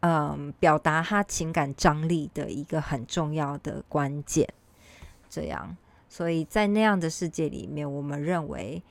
[0.00, 4.48] 嗯，表达他情感张力的一个很重要的关键。
[5.30, 5.76] 这样，
[6.08, 8.82] 所以在那样的世界里面，我们认为，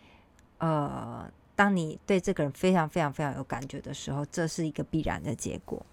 [0.58, 5.86] 呃，当你对这个人非常非常非常有感觉的时候，这是一个必然的结果。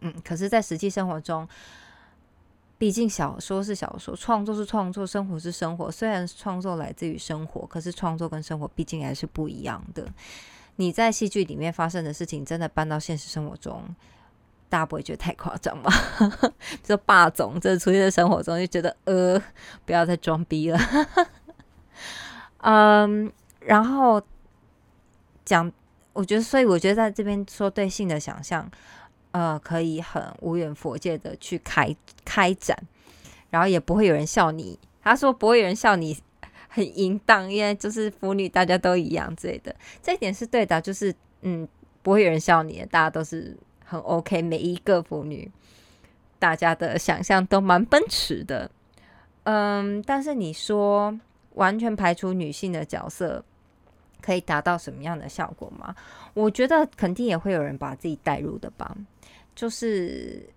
[0.00, 1.48] 嗯，可是，在实际生活中，
[2.76, 5.90] 毕竟小说是小说，创作是创作，生活是生活。
[5.90, 10.06] 虽然创作来自于生活，可是创作跟生活毕竟还是不一样的。
[10.76, 13.82] 你在戏剧里面发生的事情，真的搬到现实生活中，
[14.68, 15.90] 大家不会觉得太夸张吗？
[16.82, 19.40] 这霸总，这出现在生活中，就觉得呃，
[19.86, 20.78] 不要再装逼了。
[22.58, 23.32] 嗯，
[23.64, 24.22] 然后
[25.44, 25.70] 讲，
[26.12, 28.70] 我觉得，所以我觉得在这边说对性的想象。
[29.36, 31.92] 呃，可以很无缘佛界的去开
[32.24, 32.78] 开展，
[33.50, 34.78] 然后也不会有人笑你。
[35.02, 36.16] 他说不会有人笑你
[36.68, 40.80] 很淫荡，因为就是腐女大家都一样之类的，这一点是对的。
[40.80, 41.66] 就是嗯，
[42.00, 44.40] 不会有人笑你，大家都是很 OK。
[44.40, 45.50] 每一个腐女，
[46.38, 48.70] 大家的想象都蛮奔驰的。
[49.42, 51.18] 嗯，但是你说
[51.54, 53.44] 完全排除女性的角色。
[54.24, 55.94] 可以达到什么样的效果吗？
[56.32, 58.96] 我觉得肯定也会有人把自己带入的吧。
[59.54, 60.48] 就是，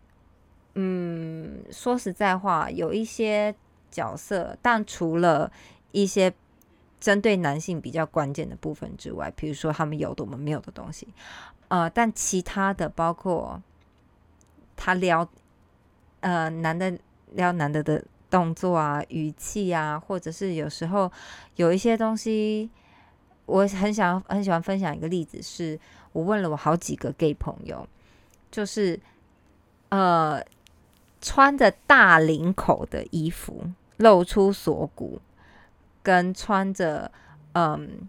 [0.76, 3.54] 嗯，说实在话，有一些
[3.92, 5.52] 角色，但除了
[5.92, 6.34] 一些
[6.98, 11.06] 针对男性比较关键的部分之外，比如说他们有的我们没有的东西，
[11.68, 13.62] 呃，但其他的包括
[14.78, 15.28] 他撩，
[16.22, 16.98] 呃，男的
[17.34, 21.12] 撩男的的动作啊、语气啊，或者是有时候
[21.58, 22.70] 有一些东西。
[23.48, 25.80] 我很想很喜欢分享一个例子，是
[26.12, 27.88] 我问了我好几个 gay 朋友，
[28.52, 29.00] 就是
[29.90, 30.40] 呃
[31.22, 35.20] 穿着大领口的衣服露出锁骨，
[36.04, 37.10] 跟穿着
[37.54, 38.08] 嗯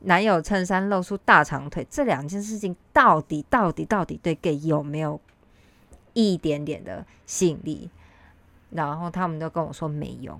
[0.00, 5.20] 男友衬衫露出大长腿这两件事情，到底到底到底对 gay 有没有
[6.14, 7.88] 一点点的吸引力？
[8.70, 10.38] 然后他们都跟我说没有。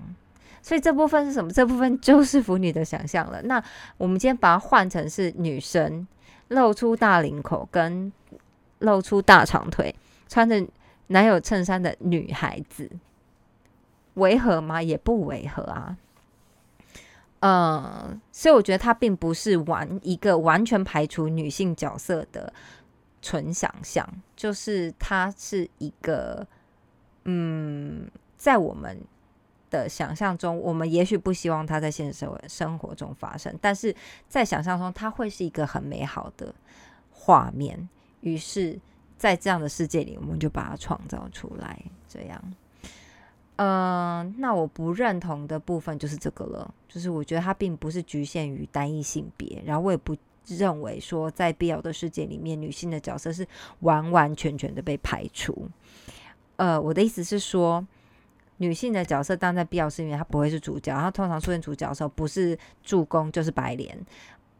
[0.63, 1.51] 所以这部分是什么？
[1.51, 3.41] 这部分就是腐女的想象了。
[3.43, 3.61] 那
[3.97, 6.07] 我们今天把它换成是女生，
[6.47, 8.11] 露出大领口跟
[8.79, 9.93] 露出大长腿，
[10.29, 10.65] 穿着
[11.07, 12.89] 男友衬衫的女孩子，
[14.13, 14.81] 违和吗？
[14.81, 15.97] 也不违和啊。
[17.41, 22.53] 嗯，所以我觉得他并不是完一个完全排除女性角色的
[23.21, 26.47] 纯想象，就是他是一个，
[27.25, 28.97] 嗯，在我们
[29.73, 33.93] 的想象中，我们也许不希望它在现实生活生活中发生，但是
[34.29, 36.53] 在想象中，它会是一个很美好的
[37.11, 37.89] 画面。
[38.21, 38.79] 于是，
[39.17, 42.53] 在这样的世界里，我们就把它创造出来，这样。
[43.55, 50.15] 嗯，那我不认同的部分就是这个了，就是我觉得它并不是局限于单一性别，然后我也不
[50.47, 53.47] 认为说在必要的世界里面，女性的角色是
[53.79, 55.67] 完完全全的被排除。
[56.55, 57.85] 呃，我的意思是说，
[58.57, 63.97] 女性的角色当在必要是因为，她不会是主角，然后通常出现主角的时候，不是助攻就是白脸。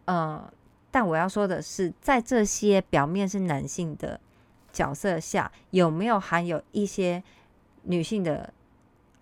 [0.06, 0.44] 嗯，
[0.92, 4.20] 但我要说的是，在这些表面是男性的
[4.72, 7.24] 角色下，有没有含有一些
[7.84, 8.54] 女性的？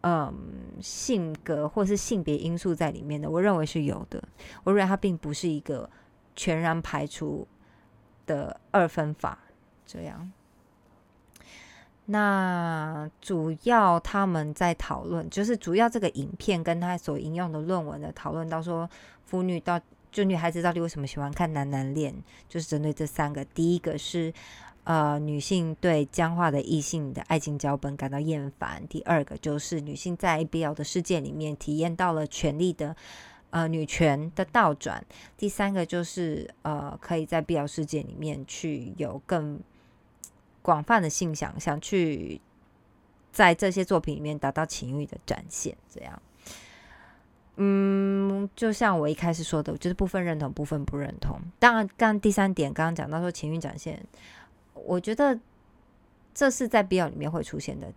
[0.03, 0.33] 嗯，
[0.81, 4.19] 性格或是性别因素在里面的，我认为是有的。
[4.63, 5.87] 我认为它并不是一个
[6.35, 7.47] 全然排除
[8.25, 9.37] 的二分法。
[9.85, 10.31] 这样，
[12.11, 18.89] 那主要他们在讨论，就是主要这个影片跟他所引用的论文的讨论，到说
[19.25, 19.79] 妇女到
[20.11, 22.13] 就女孩子到底为什么喜欢看男男恋，
[22.47, 23.43] 就是针对这三个。
[23.45, 24.33] 第一个是。
[24.83, 28.81] 呃，女性对僵化的异性的爱情脚本感到厌烦。
[28.89, 32.95] 第二个就是女性在 BL 的世界里面体验到了权力的
[33.51, 35.05] 呃女权的倒转。
[35.37, 39.59] 第三个就是呃，可以在 BL 世界里面去有更
[40.61, 42.39] 广泛的性想象，去
[43.31, 45.75] 在这些作品里面达到情欲的展现。
[45.89, 46.21] 这样，
[47.55, 51.39] 嗯，就像我一开始说的，就是部分认同，部分不认同。
[51.59, 54.03] 当然，刚第三点刚刚讲到说情欲展现。
[54.73, 55.39] 我觉得
[56.33, 57.93] 这是在必要里面会出现的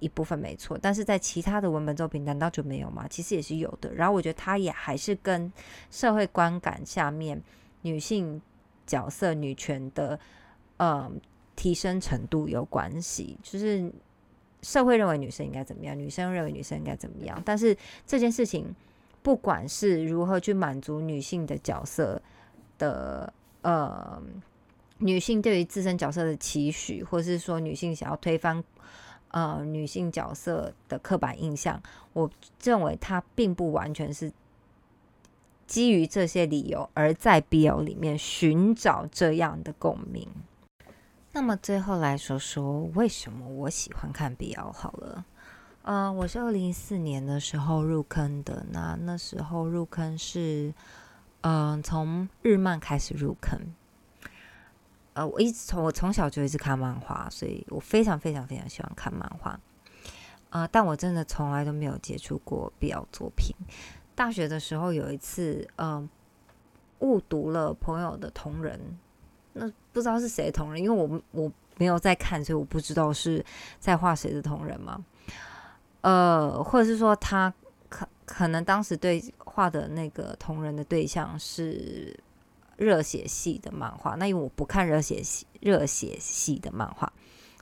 [0.00, 0.78] 一部分，没错。
[0.80, 3.06] 但是在其他的文本作品，难道就没有吗？
[3.08, 3.94] 其实也是有的。
[3.94, 5.50] 然后我觉得它也还是跟
[5.90, 7.40] 社会观感下面
[7.82, 8.42] 女性
[8.86, 10.18] 角色女权的
[10.76, 11.18] 嗯
[11.56, 13.36] 提升程度有关系。
[13.42, 13.90] 就是
[14.62, 17.42] 社会认为女生应该怎么样，女生认为女生应该怎么样。
[17.44, 18.72] 但是这件事情，
[19.22, 22.22] 不管是如何去满足女性的角色
[22.78, 24.22] 的呃。
[24.98, 28.64] 女性对于自身角色的期许，或是说女性想要推翻
[29.28, 31.78] 呃女性角色的刻板印象，
[32.14, 32.30] 我
[32.62, 34.32] 认为它并不完全是
[35.66, 40.26] 基于这些理由而在 BL 里面寻找这样的共鸣。
[41.36, 45.22] 那么最后来说说为什么我喜欢看 BL 好了。
[45.82, 50.72] 嗯，我是二零一四年的时候入坑的，那那时候入坑是
[51.42, 53.60] 嗯从日漫开始入坑。
[55.12, 59.60] 呃，我一直从我从小就一直看漫画，所以我非常非常非常喜欢看漫画。
[60.48, 63.54] 呃，但我真的从来都没有接触过 BL 作品。
[64.14, 66.08] 大学的时候有一次，嗯，
[67.00, 68.98] 误读了朋友的同人，
[69.52, 73.42] 那不知道是谁的同人，因为我我没有在看，所以我不知道是
[73.80, 75.02] 在画谁的同人嘛。
[76.02, 77.50] 呃，或者是说他
[77.88, 82.14] 可可能当时对画的那个同人的对象是。
[82.78, 87.10] 热血系的漫画，那因为我不看热血系热血系的漫画，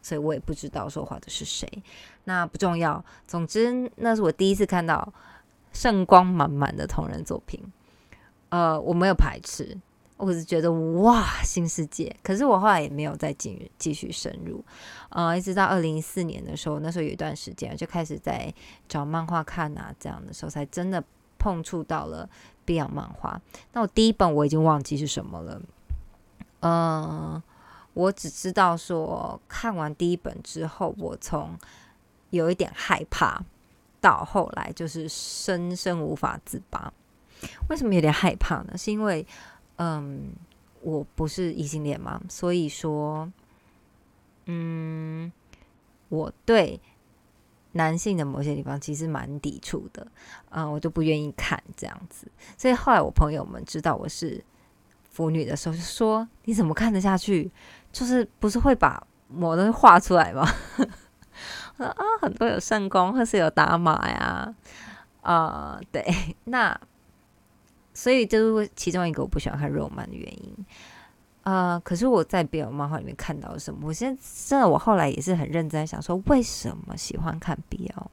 [0.02, 1.68] 所以我也不知道说画的是谁。
[2.24, 5.12] 那不重要，总之那是我第一次看到
[5.72, 7.62] 圣光满满的同人作品。
[8.48, 9.78] 呃，我没有排斥，
[10.24, 12.14] 我是觉得哇，新世界。
[12.22, 14.64] 可是我后来也没有再继继续深入。
[15.10, 18.52] 呃，一直到二零一四年的时候，那时候有一段时间就开始在
[18.88, 21.02] 找漫画看啊，这样的时候才真的
[21.38, 22.28] 碰触到了。
[22.66, 23.38] Beyond 漫画，
[23.74, 25.60] 那我第一本我已经忘记是什么了。
[26.60, 27.42] 嗯，
[27.92, 31.58] 我只知道说看完第一本之后，我从
[32.30, 33.44] 有一点害怕，
[34.00, 36.90] 到后来就是深深无法自拔。
[37.68, 38.78] 为什么有点害怕呢？
[38.78, 39.26] 是因为
[39.76, 40.32] 嗯，
[40.82, 43.30] 我不是异性恋嘛，所以说，
[44.46, 45.32] 嗯，
[46.08, 46.80] 我对。
[47.76, 50.06] 男性的某些地方其实蛮抵触的，
[50.50, 52.30] 嗯，我就不愿意看这样子。
[52.56, 54.40] 所以后来我朋友们知道我是
[55.10, 57.50] 腐女的时候，就说：“你怎么看得下去？
[57.90, 60.48] 就是不是会把某东西画出来吗？”
[61.78, 64.54] 啊，很多有圣功或是有打码呀，
[65.22, 66.04] 啊，对，
[66.44, 66.80] 那
[67.94, 70.66] 所以就是其中一个我不喜欢看肉漫的原因。
[71.44, 73.88] 呃，可是我在别人漫画里面看到什么？
[73.88, 78.06] 我现在真的，我后来也是很认真想说，为什么喜欢看 BL？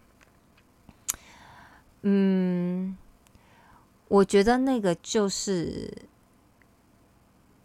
[2.01, 2.97] 嗯，
[4.09, 5.89] 我觉得那个就是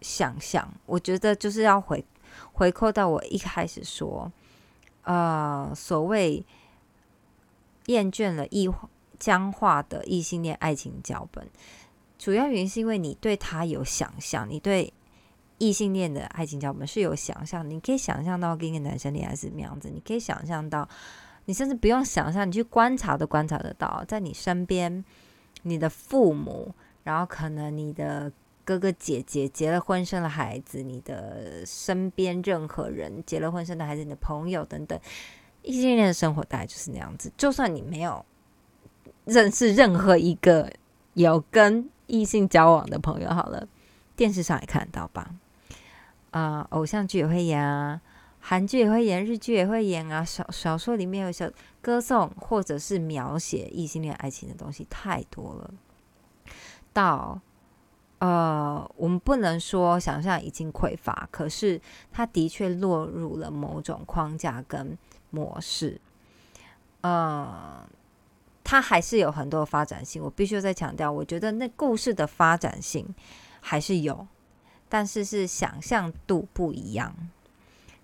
[0.01, 0.73] 想象。
[0.87, 2.05] 我觉得就是要回
[2.53, 4.31] 回扣到我一开始说，
[5.03, 6.45] 呃，所谓
[7.87, 8.71] 厌倦了异
[9.19, 11.49] 僵化的异性恋爱情脚本，
[12.27, 14.93] 主要原因是因为你对他有想象，你对
[15.59, 20.89] 异性恋的爱情脚本是有想象，你可以想象到跟一个男生恋爱是什么样子，你可以想象到，
[21.45, 25.05] 你甚至不用想象，你去观察都观察得到，在你身边，
[25.63, 26.75] 你的父母，
[27.05, 28.33] 然后可能你的。
[28.65, 34.99] 哥哥姐姐结了婚生了孩子，你的身边任何人结了婚生的孩子，你的朋友等等，
[35.63, 37.31] 异性恋的生活大概就是那样子。
[37.37, 38.27] 就算你没有
[39.25, 40.69] 认识任何一个
[41.15, 43.67] 有跟异性交往的朋友，好了，
[44.17, 45.31] 电视上也看得到吧？
[46.31, 48.01] 啊，偶像剧也会演啊，
[48.41, 51.51] 韩剧也会演，日剧也会演啊，小小说里面有小
[51.81, 55.71] 歌颂或者是描写异性恋爱情的东西太多了，
[56.93, 57.41] 到。
[58.19, 61.79] 呃，我们不能说想象已经匮乏，可是
[62.11, 64.97] 它的确落入了某种框架跟
[65.29, 66.01] 模式。
[67.03, 67.87] 呃，
[68.67, 70.21] 它还是有很多发展性。
[70.21, 73.07] 我必须再强调，我觉得那故事的发展性
[73.61, 74.27] 还是有，
[74.89, 77.15] 但是是想象度不一样。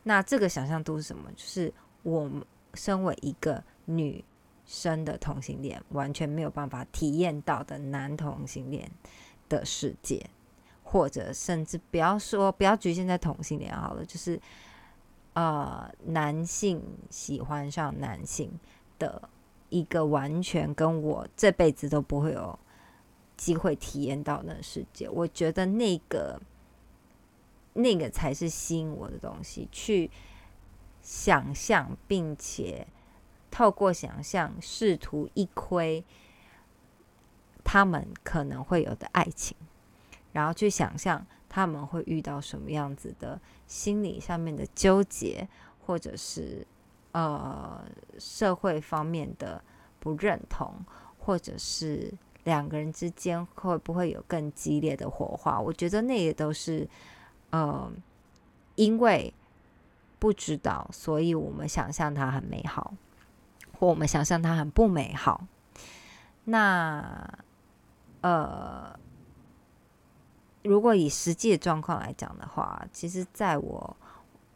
[0.04, 1.28] 那这个想象度是什么？
[1.34, 2.30] 就是我
[2.74, 4.24] 身为一个女
[4.64, 8.88] 生的同性恋，完全没有办法体验到的男同性恋。
[9.48, 10.24] 的世界，
[10.82, 14.40] 或者甚至不要说不要局限在同性恋好了，就是
[15.34, 18.50] 呃，男性喜欢上男性
[18.98, 19.28] 的
[19.72, 22.58] 一个完全跟我这辈子都不会有
[23.36, 25.08] 机会体验到的世界。
[25.08, 26.40] 我觉得那个
[27.72, 30.10] 那个才是吸引我的东西，去
[31.00, 32.86] 想象，并且
[33.50, 36.04] 透过想象试图一窥。
[37.64, 39.56] 他们可能会有的爱情，
[40.32, 45.48] 然后去想象他们会遇到什么样子的心理上面的纠结，
[45.86, 46.66] 或者是
[47.12, 47.84] 呃
[48.18, 49.62] 社会方面的
[50.00, 50.74] 不认同，
[51.18, 52.12] 或者是
[52.44, 55.60] 两个人之间会不会有更激烈的火花？
[55.60, 56.88] 我觉得那也都是
[57.50, 57.90] 呃，
[58.74, 59.32] 因为
[60.18, 62.92] 不知道，所以我们想象它很美好，
[63.78, 65.46] 或我们想象它很不美好。
[66.44, 67.38] 那。
[68.22, 68.96] 呃，
[70.62, 73.96] 如果以实际的状况来讲的话，其实在我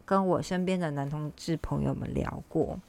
[0.06, 2.80] 跟我身边的男同志朋友们聊过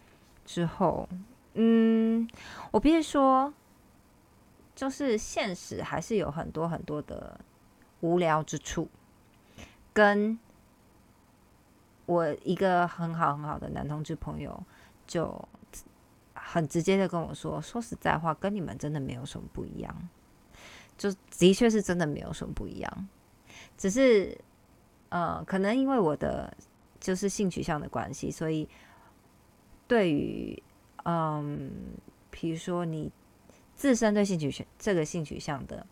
[0.46, 1.10] 之后，
[1.56, 2.26] 嗯，
[2.72, 3.54] 我必须说，
[4.74, 7.38] 就是现实还是有很多很多的
[8.00, 8.88] 无聊之处。
[9.92, 10.38] 跟
[12.06, 14.64] 我一个很好很好的男同志朋友，
[15.08, 15.44] 就
[16.34, 20.10] 很直接的跟我说：“说实在话，跟你们真的没有什么不一样。”
[20.98, 23.08] 就的确是真的没有什么不一样，
[23.78, 24.36] 只是
[25.10, 26.52] 呃，可能因为我的
[27.08, 28.68] 就是性取向的关系，所以
[29.88, 30.62] 对于
[31.06, 31.72] 嗯，
[32.30, 33.10] 比如说你
[33.76, 35.88] 自身对性取向这个性取向的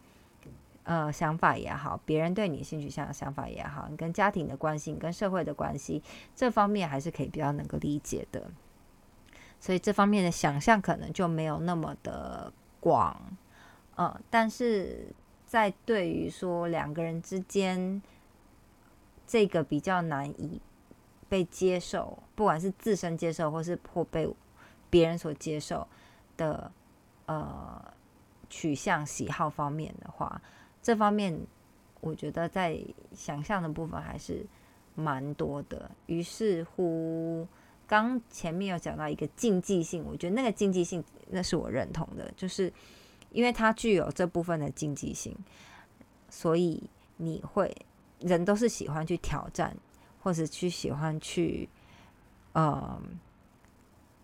[0.83, 6.03] 呃想法也好，别人对你性取向的想法也好，你跟家庭的关系、跟社会的关系
[6.35, 8.51] 这方面还是可以比较能够理解的，
[9.57, 12.51] 所以这方面的想象可能就没有那么的
[12.81, 13.15] 广。
[13.95, 15.07] 嗯，但是
[15.45, 18.01] 在对于说两个人之间
[19.25, 20.59] 这个比较难以
[21.29, 24.27] 被接受，不管是自身接受或是或被
[24.89, 25.87] 别人所接受
[26.37, 26.71] 的
[27.25, 27.83] 呃
[28.49, 30.41] 取向喜好方面的话，
[30.81, 31.39] 这方面
[32.01, 32.79] 我觉得在
[33.13, 34.45] 想象的部分还是
[34.95, 35.89] 蛮多的。
[36.05, 37.47] 于是乎，
[37.87, 42.71] 刚前面有讲到一个竞技性，我觉得那个竞技性那是我认同的，就是。
[43.31, 45.35] 因为它具有这部分的竞技性，
[46.29, 46.81] 所以
[47.17, 47.75] 你会
[48.19, 49.75] 人都是喜欢去挑战，
[50.25, 51.69] 或者去喜欢去，
[52.53, 52.99] 呃，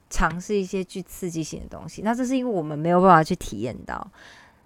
[0.09, 2.01] 尝试一些具刺激性的东西。
[2.01, 4.11] 那这是因为我们没有办法去体验到，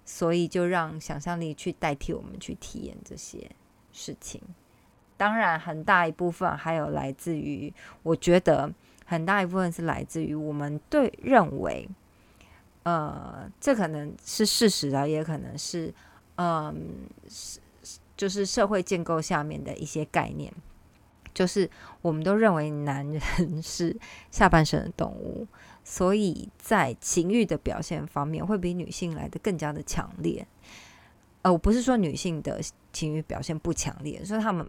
[0.02, 3.50] 所以就让想象力去代替我们去体验这些
[3.92, 4.40] 事情。
[5.18, 7.70] 当然，很大一部分还有来自于，
[8.02, 8.72] 我觉得
[9.04, 11.86] 很大一部分是来自于我们对认为。
[12.84, 15.92] 呃，这可能是事实啊，也可能是，
[16.36, 17.60] 嗯，是
[18.16, 20.50] 就是社会建构下面的一些概念，
[21.36, 21.70] 就是
[22.00, 23.20] 我们都认为男人
[23.62, 23.94] 是
[24.30, 25.46] 下半身的动物，
[25.84, 30.46] 所以在情欲的表现方面会比女性来的更加的强烈。
[31.42, 32.58] 呃，我不是说女性的
[32.90, 34.66] 情欲表现不强烈，说他们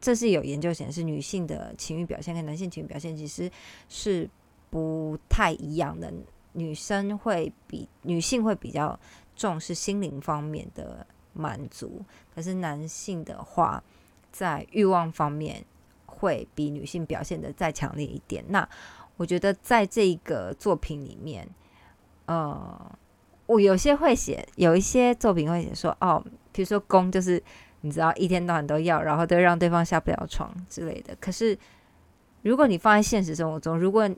[0.00, 3.50] 这是有研究显示，女性的情欲表现跟男性情欲表现其实
[3.90, 4.28] 是
[4.70, 6.10] 不太一样的。
[6.54, 8.98] 女生会比女性会比较
[9.36, 13.82] 重视心灵方面的满足，可是男性的话，
[14.30, 15.64] 在欲望方面
[16.22, 18.44] 会比女性表现的再强烈一点。
[18.48, 18.66] 那
[19.16, 21.46] 我觉得在这个作品里面，
[22.26, 22.96] 呃，
[23.46, 27.42] 我有些会写，有一些作品会写说，哦，比如说攻就是
[27.80, 31.14] 你知道一天到晚都要，然后都让对方下不了床之类的。
[31.20, 31.58] 可是
[32.42, 34.08] 如果你放在现实生活中，如果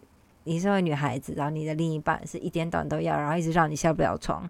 [0.44, 4.48] 你是位女孩子，然后你的另一半是一天到晚都要，然后一直让你下不了床，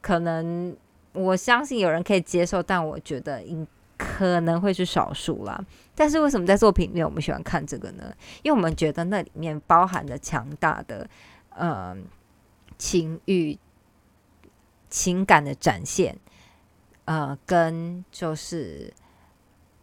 [0.00, 0.74] 可能
[1.12, 3.66] 我相信有人可以接受，但我觉得应
[4.02, 5.64] 可能会是少数啦。
[5.94, 8.14] 但是为什么在作品里面我们喜欢看这个呢？
[8.42, 11.08] 因为我们觉得那里面包含着强大的
[11.50, 11.96] 呃
[12.78, 13.58] 情欲、
[14.88, 16.18] 情感的展现，
[17.04, 18.92] 呃，跟就是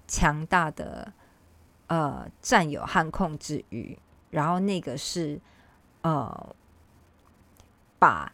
[0.07, 1.13] 强大的
[1.87, 3.97] 呃占有和控制欲。
[4.31, 5.39] 然后那个是，
[6.01, 6.55] 呃，
[7.97, 8.31] 把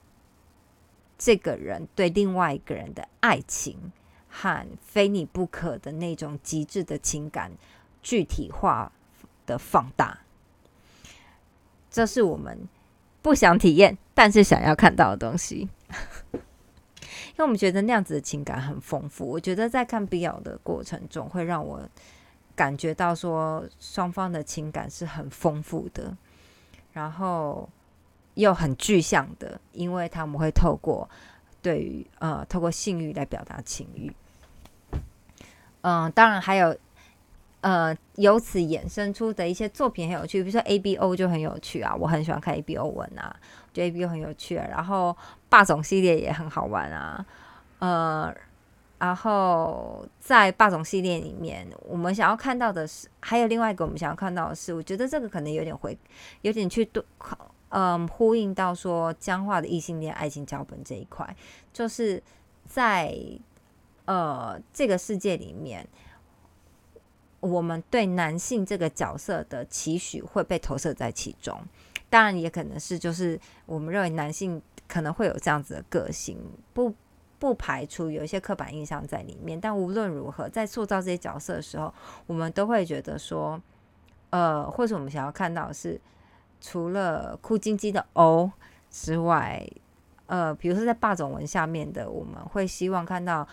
[1.17, 3.93] 这个人对另外一个人的爱情
[4.35, 7.51] 和非你不可的那种极致的情感
[8.03, 8.91] 具体化
[9.45, 10.19] 的放大，
[11.89, 12.67] 这是我们
[13.21, 15.69] 不想体验但是想要看到的东西。
[16.33, 21.87] 因为我们觉得那样子的情感很丰富，我觉得在看必要的过程中会让我。
[22.57, 26.15] 感觉到说双方的情感是很丰富的，
[26.93, 27.69] 然后
[28.35, 31.09] 又很具象的，因为他们会透过
[31.61, 34.09] 对于呃透过性欲来表达情欲。
[35.85, 36.75] 嗯，当然还有
[37.61, 43.35] 呃由此衍生出的一些作品很有趣，比如说 A B O 就很有趣啊，我很喜欢看 A B O 文啊，
[43.71, 45.15] 觉得 A B O 很有趣，然后
[45.47, 47.25] 霸总系列也很好玩啊，
[47.79, 48.33] 呃。
[48.97, 55.95] 然后在霸总系列里面，我们想要看到的是，还有另外一个我们想要看到的是，我觉得这个可能有点回，
[56.41, 57.03] 有点去对，
[57.69, 61.35] 嗯，呼应到说僵化的异性恋爱情脚本这一块，
[61.73, 62.23] 就是
[62.65, 63.13] 在
[64.05, 65.87] 呃这个世界里面，
[67.39, 71.61] 我们对男性这个角色的期许会被投射在其中，
[72.09, 76.37] 当然也可能是就是我们认为男性可能会有这样子的个性
[76.73, 76.93] 不。
[77.37, 81.93] 不排除有一些刻板印象在里面，但无论如何，在塑造这些角色的时候，
[82.25, 83.61] 我们都会觉得说，
[84.29, 85.99] 呃，或者我们想要看到的是，
[86.61, 88.49] 除了哭唧唧的欧
[88.89, 89.67] 之外，
[90.27, 93.45] 呃，比如说在霸总文下面的，我们会希望看到。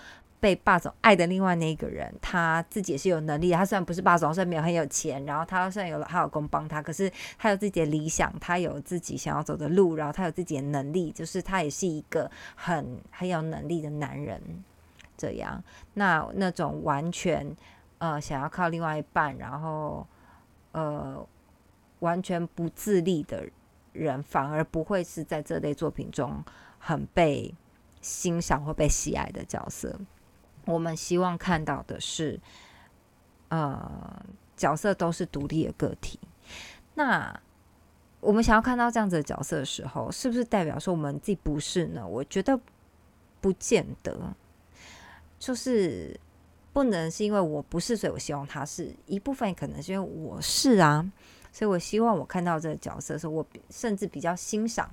[0.43, 3.53] 被霸总爱的另外那一个人，他自己也是有能力。
[3.53, 14.43] 他虽然不是霸总，虽然没有很有钱，然后他虽然有了他老公帮他，可是他有自己的理想，他有自己想要走的路，然后他有自己的能力，就是他也是一个很很有能力的男人。
[15.16, 15.62] 这样，
[15.95, 17.57] 那那种完全
[17.99, 20.05] 呃想要靠另外一半，然后
[20.72, 21.24] 呃
[22.01, 23.47] 完全不自立的
[23.93, 26.43] 人，反而不会是在这类作品中
[26.80, 27.55] 很被
[28.01, 29.97] 欣赏或被喜爱的角色。
[30.65, 32.39] 我们希望看到的是，
[33.49, 34.23] 呃，
[34.57, 36.19] 角色都是独立的个体。
[36.95, 37.41] 那
[38.21, 42.07] 我们想要看到这样子的角色的时候，是不是代表说我们自己不是呢？
[42.07, 42.59] 我觉得
[43.41, 44.17] 不见得，
[45.39, 46.19] 就是
[46.73, 51.05] 不能是因为我不是，所以我希望他是一部分，可能是因为我是啊，
[51.51, 54.89] 所以我希望我看到这个角色的时候，我甚至比较欣赏，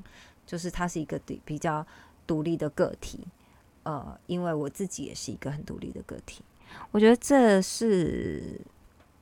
[0.48, 1.86] 就是他是一个比较
[2.26, 3.28] 独立的个体。
[3.90, 6.44] 呃，因为我自己也是一个很独立的个体，
[6.92, 8.62] 我觉得这是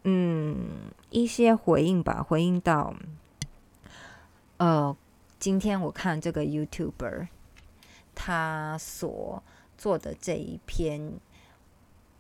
[0.04, 2.94] 嗯一些回应吧，回应到
[4.58, 4.94] 呃，
[5.40, 7.30] 今天我看这个 YouTuber
[8.14, 9.42] 他所
[9.78, 11.14] 做的这一篇，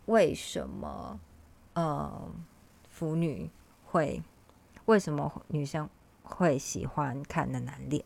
[0.05, 1.19] 为什么
[1.73, 2.31] 呃
[2.89, 3.49] 腐女
[3.87, 4.23] 会
[4.85, 5.89] 为什么女生
[6.23, 8.05] 会喜欢看的男脸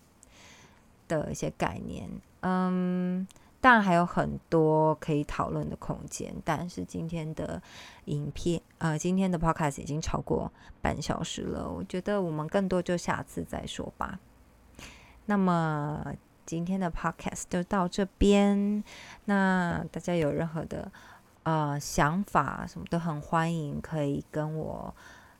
[1.07, 3.27] 的一些概念，嗯。
[3.61, 7.61] 当然还有很多可以讨论的空间，但是今天的
[8.05, 10.51] 影片，呃，今天的 podcast 已经超过
[10.81, 14.19] 半小时了，我觉得我们更多就下次再说吧。
[15.27, 16.03] 那么
[16.43, 18.83] 今天的 podcast 就到这边，
[19.25, 20.91] 那大家有任何的
[21.43, 24.91] 呃想法，什么都很欢迎，可以跟我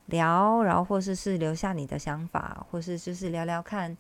[0.05, 3.97] 聊，然后或者是留下你的想法，或是就是聊聊看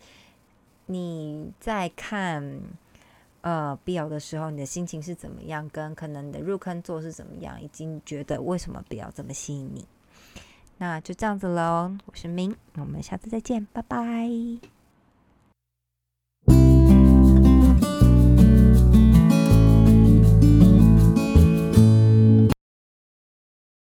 [0.85, 2.61] 你在看。
[3.41, 5.67] 呃，必要的时候，你的心情是怎么样？
[5.69, 7.61] 跟可能你的入坑做是怎么样？
[7.61, 9.85] 已经觉得为什么必要这么吸引你？
[10.77, 11.91] 那就这样子喽。
[12.05, 14.80] 我是明，我们下次再见，拜拜。